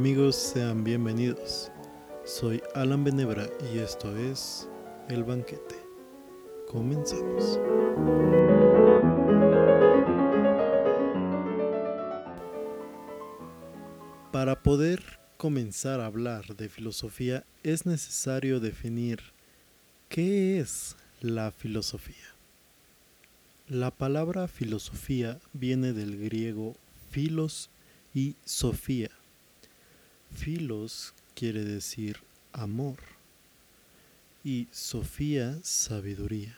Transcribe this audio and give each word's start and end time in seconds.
Amigos, 0.00 0.34
sean 0.34 0.82
bienvenidos. 0.82 1.70
Soy 2.24 2.62
Alan 2.74 3.04
Benebra 3.04 3.46
y 3.70 3.80
esto 3.80 4.16
es 4.16 4.66
El 5.10 5.24
Banquete. 5.24 5.74
Comenzamos. 6.66 7.60
Para 14.32 14.62
poder 14.62 15.02
comenzar 15.36 16.00
a 16.00 16.06
hablar 16.06 16.56
de 16.56 16.70
filosofía 16.70 17.44
es 17.62 17.84
necesario 17.84 18.58
definir 18.58 19.20
qué 20.08 20.60
es 20.60 20.96
la 21.20 21.52
filosofía. 21.52 22.34
La 23.68 23.90
palabra 23.90 24.48
filosofía 24.48 25.38
viene 25.52 25.92
del 25.92 26.18
griego 26.18 26.74
filos 27.10 27.68
y 28.14 28.36
sofía. 28.46 29.10
Filos 30.34 31.14
quiere 31.34 31.64
decir 31.64 32.18
amor 32.52 32.96
y 34.44 34.68
sofía 34.70 35.58
sabiduría. 35.62 36.56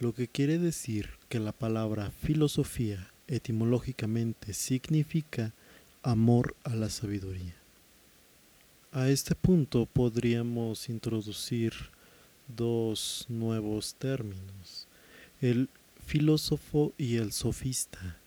Lo 0.00 0.14
que 0.14 0.28
quiere 0.28 0.58
decir 0.58 1.10
que 1.28 1.40
la 1.40 1.52
palabra 1.52 2.10
filosofía 2.10 3.10
etimológicamente 3.28 4.52
significa 4.52 5.52
amor 6.02 6.54
a 6.64 6.74
la 6.74 6.90
sabiduría. 6.90 7.54
A 8.92 9.08
este 9.08 9.34
punto 9.34 9.86
podríamos 9.86 10.88
introducir 10.88 11.72
dos 12.48 13.26
nuevos 13.28 13.94
términos 13.94 14.86
el 15.40 15.68
filósofo 16.06 16.92
y 16.96 17.16
el 17.16 17.32
sofista. 17.32 18.18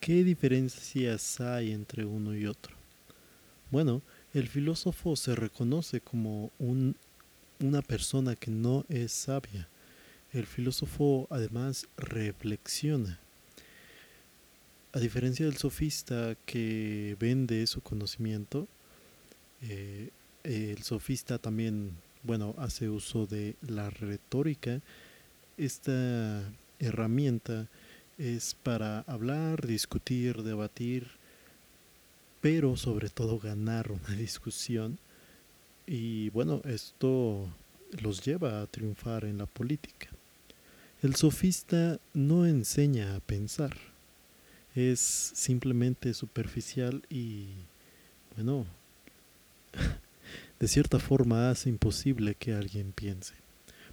¿Qué 0.00 0.24
diferencias 0.24 1.40
hay 1.40 1.72
entre 1.72 2.04
uno 2.04 2.34
y 2.36 2.46
otro? 2.46 2.73
Bueno, 3.70 4.02
el 4.32 4.48
filósofo 4.48 5.16
se 5.16 5.34
reconoce 5.34 6.00
como 6.00 6.50
un, 6.58 6.96
una 7.60 7.82
persona 7.82 8.36
que 8.36 8.50
no 8.50 8.84
es 8.88 9.12
sabia. 9.12 9.68
El 10.32 10.46
filósofo 10.46 11.26
además 11.30 11.86
reflexiona. 11.96 13.18
A 14.92 15.00
diferencia 15.00 15.46
del 15.46 15.56
sofista 15.56 16.36
que 16.46 17.16
vende 17.18 17.66
su 17.66 17.80
conocimiento, 17.80 18.68
eh, 19.62 20.10
el 20.44 20.82
sofista 20.82 21.38
también, 21.38 21.96
bueno, 22.22 22.54
hace 22.58 22.88
uso 22.88 23.26
de 23.26 23.56
la 23.62 23.90
retórica 23.90 24.80
esta 25.56 26.42
herramienta 26.80 27.68
es 28.18 28.56
para 28.62 29.00
hablar, 29.00 29.66
discutir, 29.66 30.42
debatir, 30.42 31.06
pero 32.44 32.76
sobre 32.76 33.08
todo 33.08 33.38
ganar 33.38 33.90
una 33.90 34.10
discusión. 34.18 34.98
Y 35.86 36.28
bueno, 36.28 36.60
esto 36.66 37.48
los 38.02 38.22
lleva 38.22 38.60
a 38.60 38.66
triunfar 38.66 39.24
en 39.24 39.38
la 39.38 39.46
política. 39.46 40.10
El 41.00 41.16
sofista 41.16 41.98
no 42.12 42.44
enseña 42.44 43.16
a 43.16 43.20
pensar, 43.20 43.74
es 44.74 45.00
simplemente 45.00 46.12
superficial 46.12 47.02
y, 47.08 47.46
bueno, 48.36 48.66
de 50.60 50.68
cierta 50.68 50.98
forma 50.98 51.48
hace 51.48 51.70
imposible 51.70 52.34
que 52.34 52.52
alguien 52.52 52.92
piense 52.92 53.32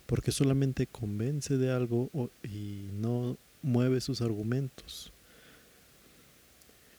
porque 0.05 0.33
solamente 0.33 0.87
convence 0.87 1.57
de 1.57 1.71
algo 1.71 2.09
y 2.43 2.89
no 2.99 3.37
mueve 3.61 4.01
sus 4.01 4.19
argumentos. 4.19 5.10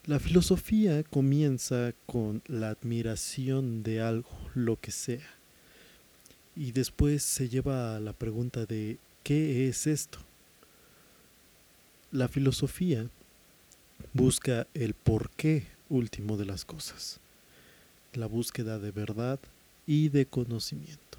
La 0.05 0.19
filosofía 0.19 1.05
comienza 1.05 1.93
con 2.07 2.43
la 2.49 2.71
admiración 2.71 3.85
de 3.85 4.01
algo, 4.01 4.31
lo 4.53 4.81
que 4.81 4.91
sea, 4.91 5.31
y 6.57 6.73
después 6.73 7.23
se 7.23 7.49
lleva 7.49 7.95
a 7.95 8.01
la 8.01 8.13
pregunta 8.13 8.67
de 8.67 8.99
¿qué 9.23 9.69
es 9.69 9.87
esto? 9.87 10.19
La 12.11 12.27
filosofía 12.27 13.09
busca 14.13 14.67
el 14.75 14.95
porqué 14.95 15.69
último 15.89 16.37
de 16.37 16.47
las 16.47 16.65
cosas, 16.65 17.21
la 18.15 18.27
búsqueda 18.27 18.81
de 18.81 18.91
verdad 18.91 19.39
y 19.87 20.09
de 20.09 20.27
conocimiento. 20.27 21.19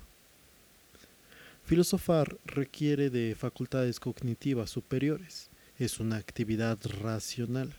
Filosofar 1.63 2.37
requiere 2.45 3.09
de 3.09 3.33
facultades 3.39 4.01
cognitivas 4.01 4.71
superiores. 4.71 5.49
Es 5.79 6.01
una 6.01 6.17
actividad 6.17 6.77
racional. 7.01 7.73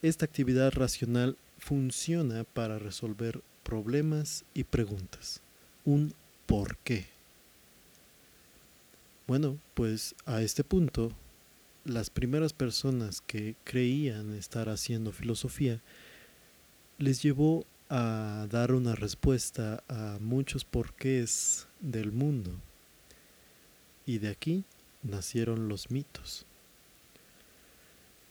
Esta 0.00 0.26
actividad 0.26 0.72
racional 0.74 1.36
funciona 1.58 2.44
para 2.44 2.78
resolver 2.78 3.40
problemas 3.64 4.44
y 4.54 4.62
preguntas. 4.62 5.42
Un 5.84 6.14
por 6.46 6.76
qué. 6.78 7.06
Bueno, 9.26 9.58
pues 9.74 10.14
a 10.24 10.40
este 10.40 10.62
punto, 10.62 11.10
las 11.84 12.10
primeras 12.10 12.52
personas 12.52 13.20
que 13.20 13.56
creían 13.64 14.34
estar 14.34 14.68
haciendo 14.68 15.10
filosofía 15.10 15.80
les 16.98 17.20
llevó 17.20 17.66
a 17.90 18.46
dar 18.50 18.72
una 18.72 18.94
respuesta 18.94 19.82
a 19.88 20.18
muchos 20.20 20.64
porqués 20.64 21.66
del 21.80 22.12
mundo. 22.12 22.52
Y 24.06 24.18
de 24.18 24.28
aquí 24.28 24.64
nacieron 25.02 25.68
los 25.68 25.90
mitos. 25.90 26.46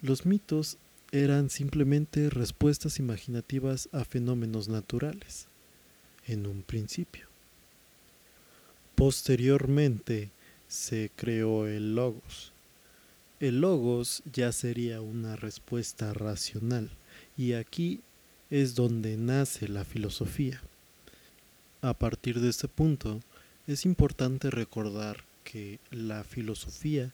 Los 0.02 0.26
mitos 0.26 0.78
eran 1.12 1.50
simplemente 1.50 2.30
respuestas 2.30 3.00
imaginativas 3.00 3.90
a 3.92 4.04
fenómenos 4.04 4.68
naturales, 4.68 5.48
en 6.26 6.46
un 6.48 6.64
principio. 6.64 7.28
Posteriormente 8.96 10.32
se 10.68 11.12
creó 11.16 11.68
el 11.68 11.96
logos. 11.96 12.52
El 13.40 13.62
logos 13.62 14.24
ya 14.34 14.52
sería 14.52 15.02
una 15.02 15.36
respuesta 15.36 16.14
racional, 16.14 16.90
y 17.38 17.54
aquí 17.54 18.02
es 18.50 18.76
donde 18.76 19.18
nace 19.18 19.68
la 19.68 19.86
filosofía. 19.86 20.62
A 21.82 21.94
partir 21.94 22.40
de 22.40 22.50
este 22.50 22.68
punto, 22.68 23.22
es 23.68 23.86
importante 23.86 24.50
recordar 24.50 25.24
que 25.44 25.80
la 25.92 26.24
filosofía 26.24 27.14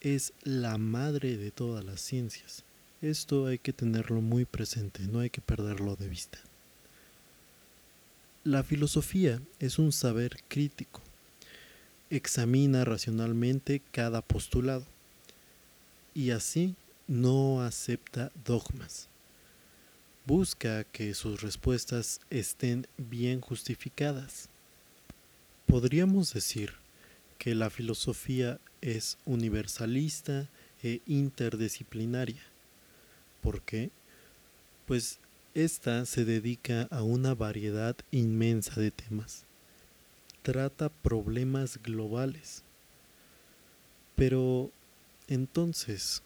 es 0.00 0.32
la 0.44 0.78
madre 0.78 1.36
de 1.36 1.50
todas 1.50 1.84
las 1.84 2.00
ciencias. 2.00 2.65
Esto 3.02 3.46
hay 3.46 3.58
que 3.58 3.72
tenerlo 3.72 4.20
muy 4.20 4.44
presente, 4.44 5.02
no 5.02 5.20
hay 5.20 5.30
que 5.30 5.40
perderlo 5.40 5.96
de 5.96 6.08
vista. 6.08 6.38
La 8.44 8.62
filosofía 8.62 9.40
es 9.58 9.78
un 9.78 9.92
saber 9.92 10.38
crítico. 10.48 11.00
Examina 12.10 12.84
racionalmente 12.84 13.82
cada 13.90 14.22
postulado 14.22 14.86
y 16.14 16.30
así 16.30 16.76
no 17.08 17.62
acepta 17.62 18.30
dogmas 18.44 19.08
busca 20.26 20.82
que 20.82 21.14
sus 21.14 21.40
respuestas 21.40 22.20
estén 22.30 22.88
bien 22.98 23.40
justificadas. 23.40 24.48
Podríamos 25.66 26.34
decir 26.34 26.74
que 27.38 27.54
la 27.54 27.70
filosofía 27.70 28.58
es 28.80 29.18
universalista 29.24 30.48
e 30.82 31.00
interdisciplinaria. 31.06 32.42
¿Por 33.46 33.62
qué? 33.62 33.92
Pues 34.86 35.20
esta 35.54 36.04
se 36.04 36.24
dedica 36.24 36.88
a 36.90 37.04
una 37.04 37.32
variedad 37.32 37.94
inmensa 38.10 38.80
de 38.80 38.90
temas. 38.90 39.44
Trata 40.42 40.88
problemas 40.88 41.80
globales. 41.80 42.64
Pero, 44.16 44.72
entonces, 45.28 46.24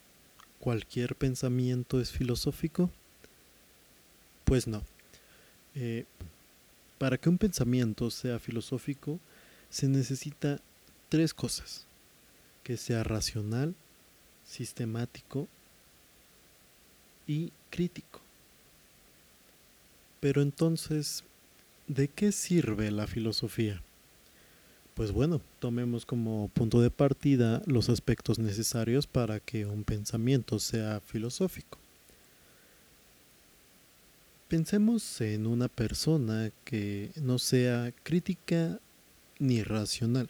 ¿cualquier 0.60 1.14
pensamiento 1.14 2.00
es 2.00 2.10
filosófico? 2.10 2.90
Pues 4.46 4.66
no. 4.66 4.82
Eh, 5.74 6.06
para 6.96 7.18
que 7.18 7.28
un 7.28 7.36
pensamiento 7.36 8.10
sea 8.10 8.38
filosófico 8.38 9.20
se 9.68 9.88
necesita 9.88 10.58
tres 11.10 11.34
cosas. 11.34 11.84
Que 12.62 12.78
sea 12.78 13.04
racional, 13.04 13.74
sistemático 14.46 15.48
y 17.30 17.52
crítico. 17.70 18.20
Pero 20.18 20.42
entonces, 20.42 21.22
¿de 21.86 22.08
qué 22.08 22.32
sirve 22.32 22.90
la 22.90 23.06
filosofía? 23.06 23.80
Pues 24.94 25.12
bueno, 25.12 25.40
tomemos 25.60 26.04
como 26.04 26.48
punto 26.48 26.80
de 26.80 26.90
partida 26.90 27.62
los 27.66 27.88
aspectos 27.88 28.40
necesarios 28.40 29.06
para 29.06 29.38
que 29.38 29.64
un 29.64 29.84
pensamiento 29.84 30.58
sea 30.58 31.00
filosófico. 31.00 31.78
Pensemos 34.48 35.20
en 35.20 35.46
una 35.46 35.68
persona 35.68 36.50
que 36.64 37.12
no 37.14 37.38
sea 37.38 37.92
crítica 38.02 38.80
ni 39.38 39.62
racional. 39.62 40.28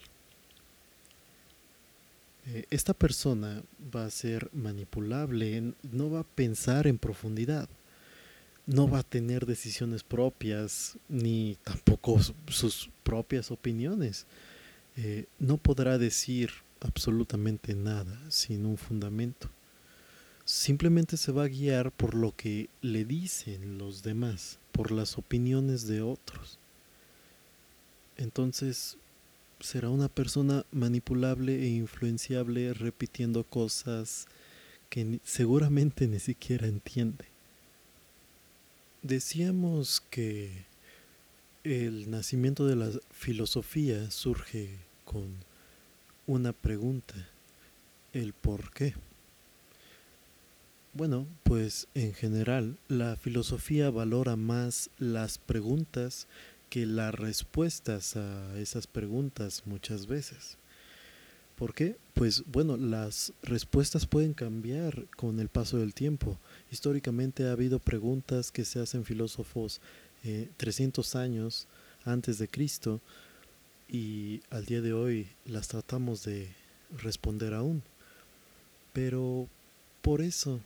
Eh, 2.52 2.64
esta 2.70 2.94
persona 2.94 3.62
va 3.94 4.06
a 4.06 4.11
ser 4.11 4.50
manipulable, 4.52 5.73
no 5.93 6.11
va 6.11 6.20
a 6.20 6.25
pensar 6.25 6.88
en 6.88 6.99
profundidad, 6.99 7.69
no 8.67 8.88
va 8.88 9.00
a 9.00 9.05
tener 9.05 9.47
decisiones 9.47 10.02
propias 10.02 10.99
ni 11.08 11.56
tampoco 11.62 12.19
sus 12.49 12.91
propias 13.05 13.52
opiniones. 13.52 14.26
Eh, 14.97 15.26
no 15.38 15.58
podrá 15.58 15.97
decir 15.97 16.50
absolutamente 16.81 17.75
nada 17.75 18.19
sin 18.31 18.67
un 18.67 18.76
fundamento. 18.76 19.49
Simplemente 20.44 21.17
se 21.17 21.31
va 21.31 21.44
a 21.44 21.49
guiar 21.49 21.93
por 21.93 22.14
lo 22.14 22.35
que 22.35 22.69
le 22.82 23.05
dicen 23.05 23.79
los 23.79 24.02
demás, 24.02 24.58
por 24.73 24.91
las 24.91 25.19
opiniones 25.19 25.87
de 25.87 26.02
otros. 26.02 26.58
Entonces 28.17 28.99
será 29.60 29.90
una 29.90 30.08
persona 30.08 30.64
manipulable 30.72 31.62
e 31.62 31.68
influenciable 31.68 32.72
repitiendo 32.74 33.44
cosas 33.44 34.26
que 34.88 35.20
seguramente 35.24 36.08
ni 36.08 36.18
siquiera 36.18 36.66
entiende. 36.66 37.26
Decíamos 39.02 40.02
que 40.10 40.64
el 41.64 42.10
nacimiento 42.10 42.66
de 42.66 42.76
la 42.76 42.90
filosofía 43.10 44.10
surge 44.10 44.78
con 45.04 45.36
una 46.26 46.52
pregunta, 46.52 47.14
el 48.12 48.32
por 48.32 48.72
qué. 48.72 48.94
Bueno, 50.92 51.26
pues 51.44 51.86
en 51.94 52.14
general 52.14 52.76
la 52.88 53.16
filosofía 53.16 53.90
valora 53.90 54.36
más 54.36 54.90
las 54.98 55.38
preguntas 55.38 56.26
que 56.70 56.87
las 56.87 57.14
respuestas 57.14 58.17
a 58.17 58.58
esas 58.58 58.87
preguntas 58.87 59.64
muchas 59.67 60.06
veces. 60.06 60.56
¿Por 61.56 61.75
qué? 61.75 61.99
Pues 62.14 62.44
bueno, 62.46 62.78
las 62.78 63.34
respuestas 63.43 64.06
pueden 64.06 64.32
cambiar 64.32 65.06
con 65.17 65.40
el 65.40 65.49
paso 65.49 65.76
del 65.76 65.93
tiempo. 65.93 66.38
Históricamente 66.70 67.46
ha 67.46 67.52
habido 67.52 67.81
preguntas 67.81 68.50
que 68.50 68.64
se 68.64 68.81
hacen 68.81 69.05
filósofos 69.05 69.82
300 70.56 71.14
eh, 71.14 71.19
años 71.19 71.67
antes 72.06 72.38
de 72.38 72.49
Cristo 72.49 73.00
y 73.88 74.40
al 74.49 74.64
día 74.64 74.81
de 74.81 74.93
hoy 74.93 75.28
las 75.44 75.69
tratamos 75.69 76.25
de 76.25 76.49
responder 76.96 77.52
aún. 77.52 77.82
Pero 78.93 79.49
por 80.02 80.23
eso 80.23 80.61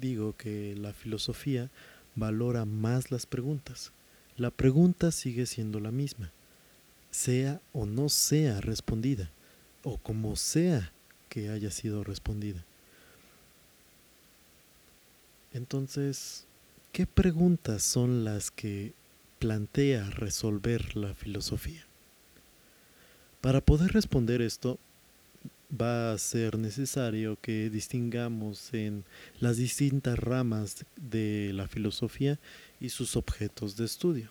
digo 0.00 0.36
que 0.36 0.76
la 0.76 0.92
filosofía 0.92 1.70
valora 2.14 2.64
más 2.64 3.10
las 3.10 3.26
preguntas. 3.26 3.92
La 4.36 4.50
pregunta 4.50 5.12
sigue 5.12 5.46
siendo 5.46 5.78
la 5.80 5.90
misma, 5.90 6.32
sea 7.10 7.60
o 7.72 7.86
no 7.86 8.08
sea 8.08 8.60
respondida 8.60 9.30
o 9.84 9.98
como 9.98 10.36
sea 10.36 10.92
que 11.28 11.50
haya 11.50 11.70
sido 11.70 12.04
respondida. 12.04 12.64
Entonces, 15.52 16.46
¿qué 16.92 17.06
preguntas 17.06 17.82
son 17.82 18.24
las 18.24 18.50
que 18.50 18.94
plantea 19.38 20.08
resolver 20.10 20.96
la 20.96 21.14
filosofía? 21.14 21.84
Para 23.42 23.60
poder 23.60 23.92
responder 23.92 24.40
esto, 24.40 24.78
va 25.72 26.12
a 26.12 26.18
ser 26.18 26.58
necesario 26.58 27.38
que 27.40 27.70
distingamos 27.70 28.74
en 28.74 29.04
las 29.40 29.56
distintas 29.56 30.18
ramas 30.18 30.84
de 30.96 31.52
la 31.54 31.66
filosofía 31.66 32.38
y 32.80 32.90
sus 32.90 33.16
objetos 33.16 33.76
de 33.76 33.86
estudio. 33.86 34.30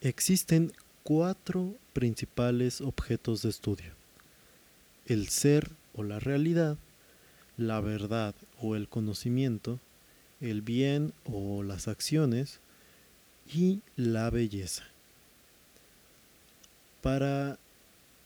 Existen 0.00 0.72
cuatro 1.02 1.74
principales 1.92 2.80
objetos 2.80 3.42
de 3.42 3.50
estudio. 3.50 3.92
El 5.06 5.28
ser 5.28 5.70
o 5.94 6.02
la 6.02 6.18
realidad, 6.18 6.76
la 7.56 7.80
verdad 7.80 8.34
o 8.60 8.74
el 8.74 8.88
conocimiento, 8.88 9.78
el 10.40 10.62
bien 10.62 11.12
o 11.24 11.62
las 11.62 11.88
acciones 11.88 12.58
y 13.52 13.80
la 13.96 14.30
belleza. 14.30 14.84
Para 17.00 17.58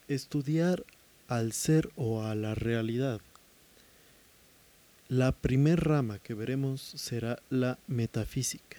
estudiar 0.07 0.85
al 1.29 1.53
ser 1.53 1.91
o 1.95 2.23
a 2.23 2.35
la 2.35 2.55
realidad, 2.55 3.21
la 5.09 5.33
primer 5.33 5.85
rama 5.85 6.19
que 6.19 6.35
veremos 6.35 6.81
será 6.83 7.41
la 7.49 7.79
metafísica. 7.87 8.79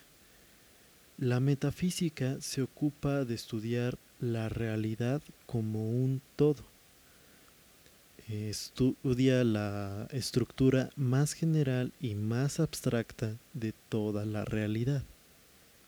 La 1.17 1.39
metafísica 1.39 2.37
se 2.39 2.61
ocupa 2.61 3.25
de 3.25 3.35
estudiar 3.35 3.97
la 4.19 4.47
realidad 4.47 5.21
como 5.45 5.89
un 5.89 6.21
todo. 6.35 6.63
Estudia 8.27 9.43
la 9.43 10.07
estructura 10.11 10.91
más 10.95 11.33
general 11.33 11.91
y 11.99 12.13
más 12.13 12.59
abstracta 12.59 13.35
de 13.53 13.73
toda 13.89 14.23
la 14.25 14.45
realidad. 14.45 15.03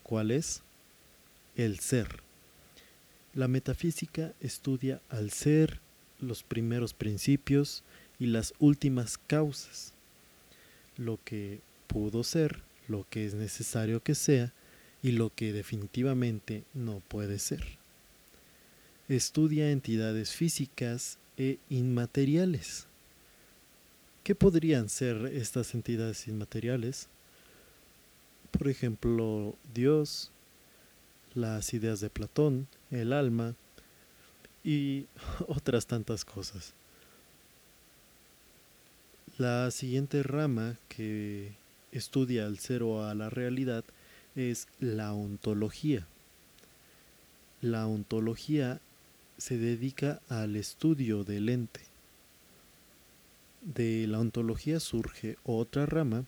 ¿Cuál 0.02 0.31
es? 0.31 0.64
El 1.56 1.80
ser. 1.80 2.24
La 3.36 3.48
metafísica 3.48 4.34
estudia 4.42 5.02
al 5.10 5.30
ser, 5.30 5.80
los 6.21 6.44
primeros 6.44 6.94
principios 6.94 7.83
y 8.19 8.27
las 8.27 8.53
últimas 8.59 9.18
causas. 9.18 9.94
Lo 10.97 11.19
que 11.25 11.59
pudo 11.88 12.23
ser, 12.23 12.62
lo 12.88 13.06
que 13.09 13.25
es 13.25 13.33
necesario 13.33 14.01
que 14.01 14.15
sea, 14.15 14.53
y 15.03 15.12
lo 15.12 15.33
que 15.33 15.51
definitivamente 15.51 16.63
no 16.73 17.01
puede 17.07 17.39
ser. 17.39 17.63
Estudia 19.09 19.71
entidades 19.71 20.31
físicas 20.31 21.18
e 21.38 21.57
inmateriales. 21.69 22.85
¿Qué 24.23 24.35
podrían 24.35 24.89
ser 24.89 25.25
estas 25.33 25.73
entidades 25.73 26.27
inmateriales? 26.27 27.07
Por 28.51 28.68
ejemplo, 28.68 29.56
Dios, 29.73 30.29
las 31.33 31.73
ideas 31.73 32.00
de 32.00 32.09
Platón, 32.09 32.68
el 32.91 33.13
alma 33.13 33.56
y 34.63 35.06
otras 35.48 35.86
tantas 35.86 36.25
cosas. 36.25 36.74
La 39.38 39.72
siguiente 39.72 40.24
rama 40.24 40.75
que 40.88 41.54
estudia 41.92 42.46
al 42.46 42.60
ser 42.60 42.84
o 42.84 43.06
a 43.06 43.16
la 43.16 43.30
realidad 43.30 43.84
es 44.36 44.68
la 44.80 45.13
ontología. 45.13 46.06
La 47.62 47.88
ontología 47.88 48.80
se 49.38 49.57
dedica 49.57 50.21
al 50.30 50.56
estudio 50.56 51.24
del 51.24 51.50
ente. 51.50 51.81
De 53.62 54.06
la 54.07 54.19
ontología 54.19 54.80
surge 54.80 55.38
otra 55.44 55.85
rama 55.85 56.26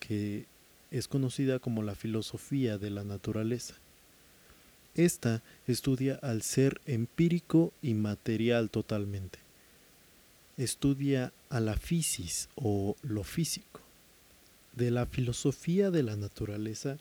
que 0.00 0.46
es 0.90 1.08
conocida 1.08 1.58
como 1.58 1.82
la 1.82 1.94
filosofía 1.94 2.76
de 2.78 2.90
la 2.90 3.04
naturaleza. 3.04 3.74
Esta 4.94 5.42
estudia 5.66 6.16
al 6.16 6.42
ser 6.42 6.80
empírico 6.84 7.72
y 7.80 7.94
material 7.94 8.68
totalmente. 8.68 9.38
Estudia 10.58 11.32
a 11.48 11.60
la 11.60 11.76
fisis 11.76 12.50
o 12.56 12.96
lo 13.02 13.24
físico. 13.24 13.80
De 14.74 14.90
la 14.90 15.06
filosofía 15.06 15.90
de 15.90 16.02
la 16.02 16.16
naturaleza 16.16 16.98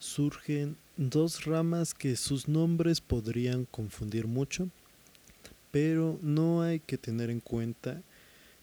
surgen 0.00 0.76
dos 0.96 1.44
ramas 1.44 1.94
que 1.94 2.16
sus 2.16 2.48
nombres 2.48 3.00
podrían 3.00 3.66
confundir 3.66 4.26
mucho, 4.26 4.68
pero 5.70 6.18
no 6.22 6.62
hay 6.62 6.80
que 6.80 6.98
tener 6.98 7.30
en 7.30 7.40
cuenta 7.40 8.02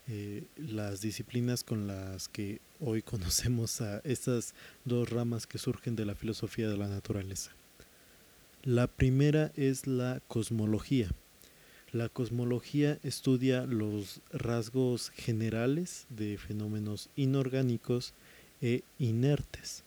eh, 0.08 0.44
las 0.58 1.00
disciplinas 1.00 1.64
con 1.64 1.88
las 1.88 2.28
que 2.28 2.60
hoy 2.82 3.02
conocemos 3.04 3.80
a 3.80 4.00
estas 4.00 4.54
dos 4.84 5.10
ramas 5.10 5.48
que 5.48 5.60
surgen 5.60 5.96
de 5.96 6.06
la 6.06 6.16
filosofía 6.16 6.68
de 6.68 6.78
la 6.78 6.88
naturaleza. 6.88 7.52
La 8.66 8.88
primera 8.88 9.52
es 9.56 9.86
la 9.86 10.24
cosmología. 10.28 11.12
La 11.92 12.10
cosmología 12.10 12.98
estudia 13.04 13.68
los 13.68 14.22
rasgos 14.32 15.12
generales 15.12 16.08
de 16.10 16.40
fenómenos 16.40 17.10
inorgánicos 17.16 18.16
e 18.64 18.82
inertes. 18.98 19.84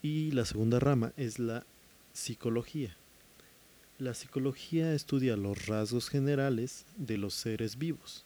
Y 0.00 0.30
la 0.30 0.44
segunda 0.44 0.78
rama 0.78 1.12
es 1.16 1.40
la 1.40 1.66
psicología. 2.12 2.96
La 3.98 4.14
psicología 4.14 4.94
estudia 4.94 5.36
los 5.36 5.66
rasgos 5.66 6.08
generales 6.08 6.84
de 6.96 7.18
los 7.18 7.34
seres 7.34 7.78
vivos, 7.78 8.24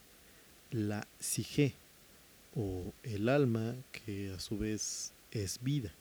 la 0.69 1.07
psique 1.19 1.73
o 2.55 2.93
el 3.01 3.27
alma 3.27 3.73
que 3.91 4.33
a 4.33 4.39
su 4.39 4.59
vez 4.59 5.13
es 5.31 5.57
vida. 5.63 5.91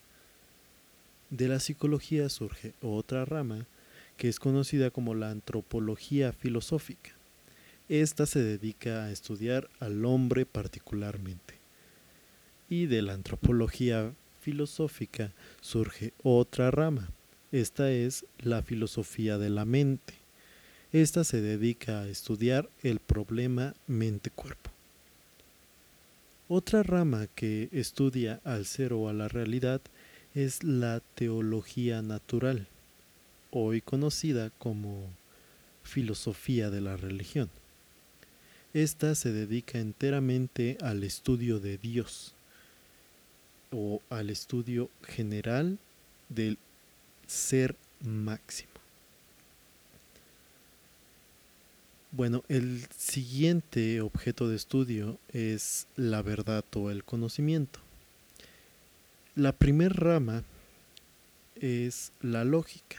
De 1.31 1.47
la 1.47 1.61
psicología 1.61 2.29
surge 2.29 2.75
otra 2.83 3.25
rama 3.25 3.67
que 4.17 4.29
es 4.29 4.41
conocida 4.41 4.91
como 4.91 5.15
la 5.15 5.31
antropología 5.31 6.33
filosófica. 6.33 7.13
Esta 7.89 8.27
se 8.27 8.43
dedica 8.43 9.05
a 9.05 9.13
estudiar 9.13 9.71
al 9.79 10.05
hombre 10.05 10.45
particularmente. 10.45 11.55
Y 12.69 12.87
de 12.87 13.03
la 13.03 13.15
antropología 13.15 14.13
filosófica 14.41 15.33
surge 15.61 16.13
otra 16.23 16.71
rama. 16.71 17.11
Esta 17.53 17.91
es 17.91 18.27
la 18.39 18.63
filosofía 18.63 19.39
de 19.39 19.51
la 19.51 19.65
mente. 19.65 20.15
Esta 20.93 21.25
se 21.25 21.41
dedica 21.41 22.01
a 22.01 22.09
estudiar 22.09 22.69
el 22.83 22.99
problema 22.99 23.75
mente-cuerpo. 23.87 24.71
Otra 26.49 26.83
rama 26.83 27.29
que 27.35 27.69
estudia 27.71 28.41
al 28.45 28.67
ser 28.67 28.93
o 28.93 29.09
a 29.09 29.13
la 29.13 29.29
realidad 29.29 29.81
es 30.35 30.63
la 30.63 31.01
teología 31.15 32.03
natural, 32.03 32.69
hoy 33.51 33.81
conocida 33.81 34.51
como 34.59 35.09
filosofía 35.83 36.71
de 36.71 36.81
la 36.81 36.97
religión. 36.97 37.51
Esta 38.73 39.17
se 39.17 39.33
dedica 39.33 39.79
enteramente 39.79 40.79
al 40.81 41.03
estudio 41.03 41.59
de 41.59 41.79
Dios 41.79 42.35
o 43.73 44.01
al 44.09 44.31
estudio 44.31 44.89
general 45.03 45.79
del 46.29 46.59
ser 47.27 47.75
máximo. 48.01 48.71
Bueno, 52.13 52.45
el 52.49 52.87
siguiente 52.97 54.01
objeto 54.01 54.49
de 54.49 54.57
estudio 54.57 55.19
es 55.33 55.87
la 55.97 56.23
verdad 56.23 56.65
o 56.75 56.91
el 56.91 57.05
conocimiento. 57.05 57.81
La 59.37 59.53
primera 59.53 59.95
rama 59.95 60.43
es 61.55 62.13
la 62.21 62.45
lógica. 62.45 62.97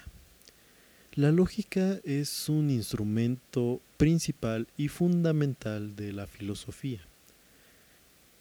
La 1.14 1.30
lógica 1.30 2.00
es 2.06 2.48
un 2.48 2.70
instrumento 2.70 3.82
principal 3.98 4.70
y 4.78 4.88
fundamental 4.88 5.98
de 5.98 6.14
la 6.14 6.28
filosofía. 6.28 7.02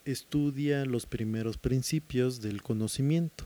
Estudia 0.05 0.85
los 0.85 1.07
primeros 1.07 1.57
principios 1.57 2.41
del 2.41 2.63
conocimiento 2.63 3.45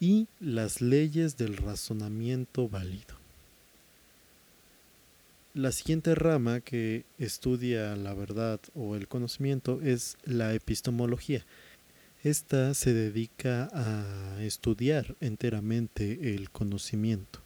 y 0.00 0.26
las 0.40 0.80
leyes 0.80 1.36
del 1.36 1.56
razonamiento 1.56 2.68
válido. 2.68 3.14
La 5.54 5.70
siguiente 5.70 6.16
rama 6.16 6.60
que 6.60 7.04
estudia 7.18 7.94
la 7.94 8.14
verdad 8.14 8.58
o 8.74 8.96
el 8.96 9.06
conocimiento 9.06 9.80
es 9.80 10.16
la 10.24 10.52
epistemología. 10.54 11.46
Esta 12.24 12.74
se 12.74 12.92
dedica 12.92 13.68
a 13.72 14.42
estudiar 14.42 15.14
enteramente 15.20 16.34
el 16.34 16.50
conocimiento 16.50 17.44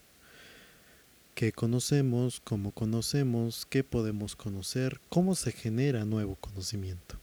qué 1.39 1.53
conocemos, 1.53 2.41
cómo 2.43 2.73
conocemos, 2.73 3.65
qué 3.71 3.85
podemos 3.85 4.35
conocer, 4.35 5.01
cómo 5.09 5.37
se 5.37 5.53
genera 5.53 6.05
nuevo 6.05 6.35
conocimiento. 6.35 7.15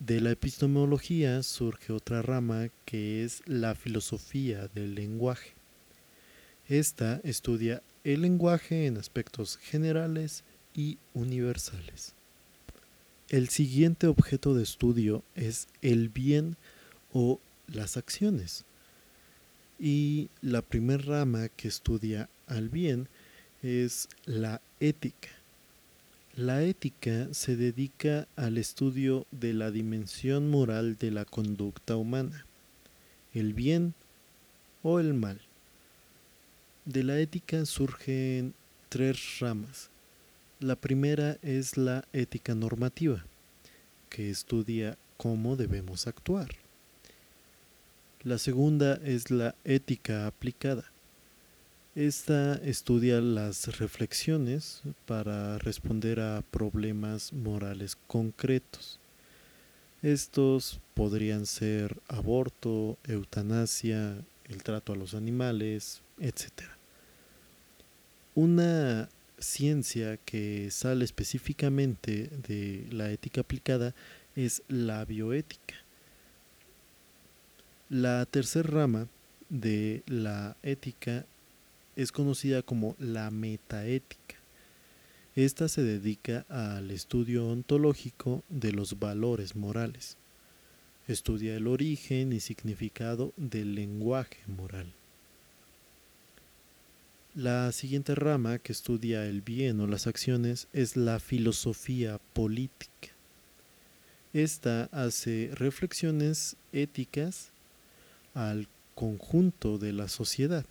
De 0.00 0.20
la 0.20 0.32
epistemología 0.32 1.44
surge 1.44 1.92
otra 1.92 2.20
rama 2.22 2.70
que 2.86 3.22
es 3.22 3.42
la 3.46 3.76
filosofía 3.76 4.66
del 4.66 4.96
lenguaje. 4.96 5.54
Esta 6.66 7.20
estudia 7.22 7.84
el 8.02 8.22
lenguaje 8.22 8.86
en 8.86 8.96
aspectos 8.96 9.56
generales 9.56 10.42
y 10.74 10.98
universales. 11.14 12.16
El 13.30 13.50
siguiente 13.50 14.06
objeto 14.06 14.54
de 14.54 14.62
estudio 14.62 15.22
es 15.34 15.68
el 15.82 16.08
bien 16.08 16.56
o 17.12 17.38
las 17.66 17.98
acciones. 17.98 18.64
Y 19.78 20.30
la 20.40 20.62
primera 20.62 21.02
rama 21.02 21.50
que 21.50 21.68
estudia 21.68 22.30
al 22.46 22.70
bien 22.70 23.06
es 23.62 24.08
la 24.24 24.62
ética. 24.80 25.28
La 26.36 26.62
ética 26.62 27.28
se 27.32 27.56
dedica 27.56 28.26
al 28.36 28.56
estudio 28.56 29.26
de 29.30 29.52
la 29.52 29.70
dimensión 29.70 30.50
moral 30.50 30.96
de 30.96 31.10
la 31.10 31.26
conducta 31.26 31.96
humana, 31.96 32.46
el 33.34 33.52
bien 33.52 33.92
o 34.82 35.00
el 35.00 35.12
mal. 35.12 35.38
De 36.86 37.04
la 37.04 37.18
ética 37.18 37.66
surgen 37.66 38.54
tres 38.88 39.40
ramas. 39.40 39.90
La 40.60 40.74
primera 40.74 41.38
es 41.42 41.76
la 41.76 42.04
ética 42.12 42.52
normativa, 42.56 43.24
que 44.10 44.28
estudia 44.28 44.98
cómo 45.16 45.54
debemos 45.54 46.08
actuar. 46.08 46.48
La 48.24 48.38
segunda 48.38 48.98
es 49.04 49.30
la 49.30 49.54
ética 49.64 50.26
aplicada. 50.26 50.90
Esta 51.94 52.54
estudia 52.56 53.20
las 53.20 53.78
reflexiones 53.78 54.82
para 55.06 55.58
responder 55.58 56.18
a 56.18 56.42
problemas 56.50 57.32
morales 57.32 57.96
concretos. 58.08 58.98
Estos 60.02 60.80
podrían 60.94 61.46
ser 61.46 61.96
aborto, 62.08 62.98
eutanasia, 63.04 64.16
el 64.48 64.64
trato 64.64 64.92
a 64.92 64.96
los 64.96 65.14
animales, 65.14 66.02
etc. 66.18 66.64
Una 68.34 69.08
ciencia 69.38 70.16
que 70.18 70.70
sale 70.70 71.04
específicamente 71.04 72.30
de 72.46 72.86
la 72.90 73.10
ética 73.10 73.42
aplicada 73.42 73.94
es 74.36 74.62
la 74.68 75.04
bioética. 75.04 75.74
La 77.88 78.26
tercera 78.26 78.68
rama 78.68 79.08
de 79.48 80.02
la 80.06 80.56
ética 80.62 81.24
es 81.96 82.12
conocida 82.12 82.62
como 82.62 82.94
la 82.98 83.30
metaética. 83.30 84.36
Esta 85.34 85.68
se 85.68 85.82
dedica 85.82 86.44
al 86.48 86.90
estudio 86.90 87.48
ontológico 87.48 88.42
de 88.48 88.72
los 88.72 88.98
valores 88.98 89.56
morales. 89.56 90.16
Estudia 91.06 91.56
el 91.56 91.66
origen 91.66 92.32
y 92.32 92.40
significado 92.40 93.32
del 93.36 93.74
lenguaje 93.74 94.38
moral. 94.46 94.92
La 97.38 97.70
siguiente 97.70 98.16
rama 98.16 98.58
que 98.58 98.72
estudia 98.72 99.24
el 99.26 99.42
bien 99.42 99.78
o 99.78 99.86
las 99.86 100.08
acciones 100.08 100.66
es 100.72 100.96
la 100.96 101.20
filosofía 101.20 102.18
política. 102.32 103.10
Esta 104.32 104.88
hace 104.90 105.52
reflexiones 105.54 106.56
éticas 106.72 107.50
al 108.34 108.66
conjunto 108.96 109.78
de 109.78 109.92
la 109.92 110.08
sociedad. 110.08 110.66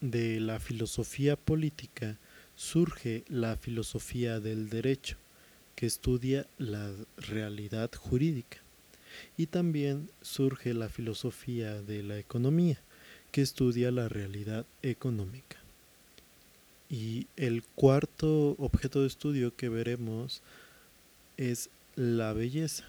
De 0.00 0.38
la 0.38 0.60
filosofía 0.60 1.34
política 1.34 2.16
surge 2.54 3.24
la 3.28 3.56
filosofía 3.56 4.38
del 4.38 4.70
derecho, 4.70 5.16
que 5.74 5.86
estudia 5.86 6.46
la 6.58 6.92
realidad 7.16 7.90
jurídica. 7.92 8.58
Y 9.36 9.46
también 9.46 10.10
surge 10.20 10.74
la 10.74 10.88
filosofía 10.88 11.82
de 11.82 12.04
la 12.04 12.20
economía, 12.20 12.78
que 13.32 13.42
estudia 13.42 13.90
la 13.90 14.08
realidad 14.08 14.66
económica. 14.82 15.56
Y 16.88 17.26
el 17.36 17.62
cuarto 17.62 18.54
objeto 18.58 19.00
de 19.00 19.06
estudio 19.06 19.56
que 19.56 19.70
veremos 19.70 20.42
es 21.38 21.70
la 21.96 22.34
belleza. 22.34 22.84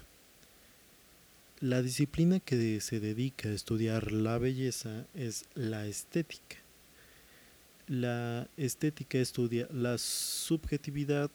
La 1.60 1.80
disciplina 1.80 2.40
que 2.40 2.80
se 2.82 3.00
dedica 3.00 3.48
a 3.48 3.52
estudiar 3.52 4.12
la 4.12 4.36
belleza 4.36 5.06
es 5.14 5.46
la 5.54 5.86
estética. 5.86 6.58
La 7.88 8.46
estética 8.58 9.18
estudia 9.18 9.66
la 9.72 9.96
subjetividad 9.96 11.30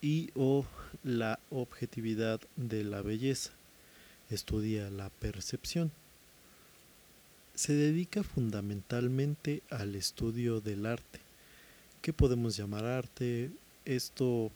y 0.00 0.30
o 0.34 0.64
la 1.02 1.38
objetividad 1.50 2.40
de 2.56 2.84
la 2.84 3.02
belleza. 3.02 3.50
Estudia 4.30 4.88
la 4.88 5.10
percepción. 5.10 5.92
Se 7.54 7.72
dedica 7.72 8.24
fundamentalmente 8.24 9.62
al 9.70 9.94
estudio 9.94 10.60
del 10.60 10.86
arte. 10.86 11.20
¿Qué 12.02 12.12
podemos 12.12 12.56
llamar 12.56 12.84
arte? 12.84 13.50
Esto 13.84 14.50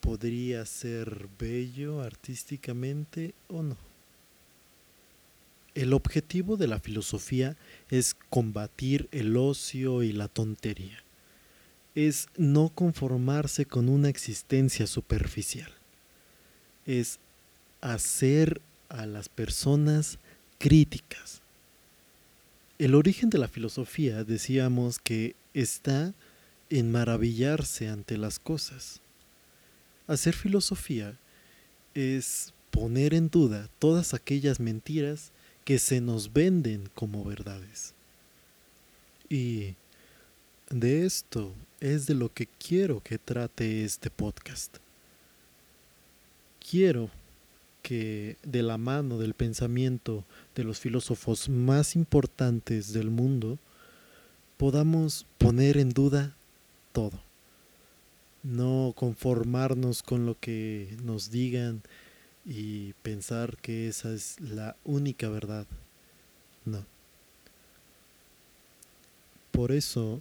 podría 0.00 0.66
ser 0.66 1.28
bello 1.38 2.02
artísticamente 2.02 3.32
o 3.48 3.62
no. 3.62 3.78
El 5.74 5.94
objetivo 5.94 6.58
de 6.58 6.68
la 6.68 6.78
filosofía 6.78 7.56
es 7.90 8.14
combatir 8.28 9.08
el 9.10 9.34
ocio 9.36 10.02
y 10.02 10.12
la 10.12 10.28
tontería. 10.28 11.02
Es 11.94 12.28
no 12.36 12.68
conformarse 12.68 13.64
con 13.64 13.88
una 13.88 14.10
existencia 14.10 14.86
superficial. 14.86 15.72
Es 16.84 17.18
hacer 17.80 18.60
a 18.90 19.06
las 19.06 19.30
personas 19.30 20.18
críticas. 20.58 21.40
El 22.78 22.94
origen 22.94 23.30
de 23.30 23.38
la 23.38 23.48
filosofía 23.48 24.24
decíamos 24.24 24.98
que 24.98 25.36
está 25.52 26.14
en 26.70 26.90
maravillarse 26.90 27.88
ante 27.88 28.16
las 28.16 28.38
cosas 28.38 29.00
Hacer 30.06 30.34
filosofía 30.34 31.18
es 31.94 32.52
poner 32.70 33.14
en 33.14 33.30
duda 33.30 33.70
todas 33.78 34.12
aquellas 34.12 34.60
mentiras 34.60 35.32
que 35.64 35.78
se 35.78 36.02
nos 36.02 36.34
venden 36.34 36.90
como 36.94 37.24
verdades. 37.24 37.94
Y 39.30 39.76
de 40.68 41.06
esto 41.06 41.54
es 41.80 42.06
de 42.06 42.14
lo 42.14 42.30
que 42.30 42.46
quiero 42.46 43.02
que 43.02 43.16
trate 43.16 43.82
este 43.82 44.10
podcast. 44.10 44.76
Quiero 46.70 47.08
que 47.84 48.36
de 48.42 48.64
la 48.64 48.78
mano 48.78 49.18
del 49.18 49.34
pensamiento 49.34 50.24
de 50.56 50.64
los 50.64 50.80
filósofos 50.80 51.48
más 51.48 51.94
importantes 51.94 52.92
del 52.92 53.10
mundo 53.10 53.58
podamos 54.56 55.26
poner 55.38 55.76
en 55.76 55.90
duda 55.90 56.34
todo 56.92 57.24
no 58.44 58.92
conformarnos 58.94 60.02
con 60.02 60.26
lo 60.26 60.38
que 60.38 60.96
nos 61.02 61.30
digan 61.30 61.82
y 62.44 62.92
pensar 63.02 63.56
que 63.56 63.88
esa 63.88 64.12
es 64.12 64.38
la 64.38 64.76
única 64.84 65.28
verdad. 65.30 65.66
No. 66.66 66.84
Por 69.50 69.72
eso 69.72 70.20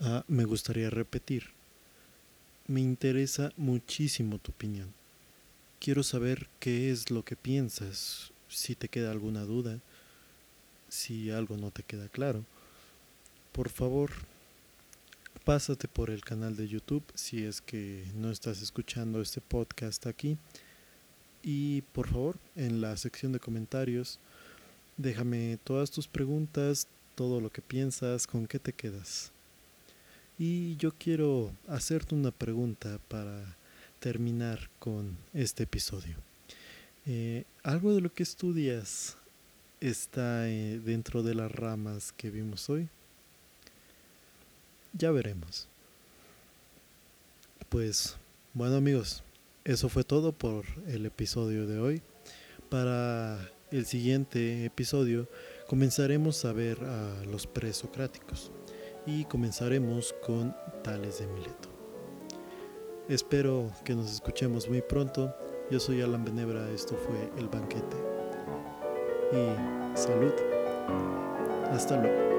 ah, 0.00 0.24
me 0.28 0.44
gustaría 0.44 0.88
repetir. 0.88 1.50
Me 2.66 2.80
interesa 2.80 3.52
muchísimo 3.56 4.38
tu 4.38 4.50
opinión. 4.50 4.92
Quiero 5.82 6.04
saber 6.04 6.46
qué 6.60 6.92
es 6.92 7.10
lo 7.10 7.24
que 7.24 7.34
piensas, 7.34 8.30
si 8.48 8.76
te 8.76 8.88
queda 8.88 9.10
alguna 9.10 9.42
duda, 9.42 9.80
si 10.88 11.32
algo 11.32 11.56
no 11.56 11.72
te 11.72 11.82
queda 11.82 12.08
claro. 12.08 12.44
Por 13.50 13.68
favor, 13.68 14.12
pásate 15.44 15.88
por 15.88 16.10
el 16.10 16.20
canal 16.20 16.54
de 16.54 16.68
YouTube 16.68 17.02
si 17.16 17.44
es 17.44 17.60
que 17.60 18.04
no 18.14 18.30
estás 18.30 18.62
escuchando 18.62 19.20
este 19.20 19.40
podcast 19.40 20.06
aquí. 20.06 20.38
Y 21.42 21.82
por 21.92 22.06
favor, 22.06 22.38
en 22.54 22.80
la 22.80 22.96
sección 22.96 23.32
de 23.32 23.40
comentarios, 23.40 24.20
déjame 24.96 25.58
todas 25.64 25.90
tus 25.90 26.06
preguntas, 26.06 26.86
todo 27.16 27.40
lo 27.40 27.50
que 27.50 27.60
piensas, 27.60 28.28
con 28.28 28.46
qué 28.46 28.60
te 28.60 28.72
quedas. 28.72 29.32
Y 30.38 30.76
yo 30.76 30.92
quiero 30.96 31.50
hacerte 31.66 32.14
una 32.14 32.30
pregunta 32.30 33.00
para 33.08 33.56
terminar 34.02 34.68
con 34.80 35.16
este 35.32 35.62
episodio. 35.62 36.16
Eh, 37.06 37.44
¿Algo 37.62 37.94
de 37.94 38.00
lo 38.00 38.12
que 38.12 38.24
estudias 38.24 39.16
está 39.80 40.48
eh, 40.48 40.80
dentro 40.84 41.22
de 41.22 41.36
las 41.36 41.52
ramas 41.52 42.12
que 42.12 42.28
vimos 42.28 42.68
hoy? 42.68 42.88
Ya 44.92 45.12
veremos. 45.12 45.68
Pues 47.68 48.16
bueno 48.54 48.76
amigos, 48.76 49.22
eso 49.64 49.88
fue 49.88 50.02
todo 50.02 50.32
por 50.32 50.64
el 50.88 51.06
episodio 51.06 51.68
de 51.68 51.78
hoy. 51.78 52.02
Para 52.70 53.38
el 53.70 53.86
siguiente 53.86 54.64
episodio 54.64 55.28
comenzaremos 55.68 56.44
a 56.44 56.52
ver 56.52 56.82
a 56.82 57.24
los 57.26 57.46
presocráticos 57.46 58.50
y 59.06 59.26
comenzaremos 59.26 60.12
con 60.26 60.56
Tales 60.82 61.20
de 61.20 61.28
Mileto. 61.28 61.71
Espero 63.12 63.70
que 63.84 63.94
nos 63.94 64.10
escuchemos 64.10 64.70
muy 64.70 64.80
pronto. 64.80 65.36
Yo 65.70 65.78
soy 65.78 66.00
Alan 66.00 66.24
Benebra, 66.24 66.70
esto 66.70 66.96
fue 66.96 67.30
El 67.38 67.46
Banquete. 67.46 67.96
Y 69.32 69.98
salud. 69.98 70.32
Hasta 71.70 72.00
luego. 72.00 72.31